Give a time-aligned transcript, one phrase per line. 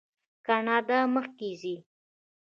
[0.47, 1.75] کاناډا مخکې ځي.